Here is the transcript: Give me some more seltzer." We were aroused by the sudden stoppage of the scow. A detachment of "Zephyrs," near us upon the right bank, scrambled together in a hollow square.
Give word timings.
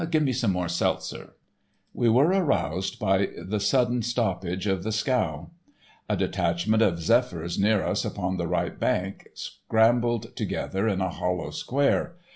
Give 0.09 0.23
me 0.23 0.33
some 0.33 0.49
more 0.51 0.67
seltzer." 0.67 1.35
We 1.93 2.09
were 2.09 2.25
aroused 2.29 2.97
by 2.97 3.29
the 3.37 3.59
sudden 3.59 4.01
stoppage 4.01 4.65
of 4.65 4.81
the 4.81 4.91
scow. 4.91 5.51
A 6.09 6.17
detachment 6.17 6.81
of 6.81 6.99
"Zephyrs," 6.99 7.59
near 7.59 7.83
us 7.85 8.03
upon 8.03 8.37
the 8.37 8.47
right 8.47 8.79
bank, 8.79 9.27
scrambled 9.35 10.35
together 10.35 10.87
in 10.87 11.01
a 11.01 11.09
hollow 11.11 11.51
square. 11.51 12.15